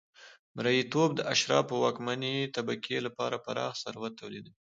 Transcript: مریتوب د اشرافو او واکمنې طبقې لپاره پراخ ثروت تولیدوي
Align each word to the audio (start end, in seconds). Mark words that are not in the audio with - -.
مریتوب 0.55 1.09
د 1.15 1.21
اشرافو 1.33 1.73
او 1.77 1.81
واکمنې 1.85 2.35
طبقې 2.55 2.97
لپاره 3.05 3.41
پراخ 3.45 3.73
ثروت 3.83 4.13
تولیدوي 4.21 4.53